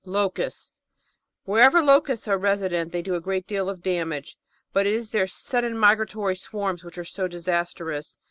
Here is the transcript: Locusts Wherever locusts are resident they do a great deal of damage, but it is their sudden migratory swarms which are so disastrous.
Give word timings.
Locusts 0.03 0.73
Wherever 1.43 1.79
locusts 1.79 2.27
are 2.27 2.35
resident 2.39 2.91
they 2.91 3.03
do 3.03 3.13
a 3.13 3.21
great 3.21 3.45
deal 3.45 3.69
of 3.69 3.83
damage, 3.83 4.35
but 4.73 4.87
it 4.87 4.93
is 4.93 5.11
their 5.11 5.27
sudden 5.27 5.77
migratory 5.77 6.35
swarms 6.37 6.83
which 6.83 6.97
are 6.97 7.03
so 7.05 7.27
disastrous. 7.27 8.17